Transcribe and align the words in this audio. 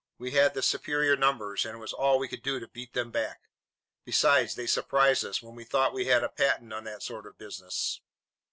"We 0.17 0.31
had 0.31 0.55
the 0.55 0.63
superior 0.63 1.15
numbers, 1.15 1.63
and 1.63 1.75
it 1.75 1.79
was 1.79 1.93
all 1.93 2.17
we 2.17 2.27
could 2.27 2.41
do 2.41 2.59
to 2.59 2.67
beat 2.67 2.93
them 2.93 3.11
back. 3.11 3.43
Besides, 4.03 4.55
they 4.55 4.65
surprised 4.65 5.23
us, 5.23 5.43
when 5.43 5.53
we 5.53 5.63
thought 5.63 5.93
we 5.93 6.05
had 6.05 6.23
a 6.23 6.29
patent 6.29 6.73
on 6.73 6.85
that 6.85 7.03
sort 7.03 7.27
of 7.27 7.37
business." 7.37 8.01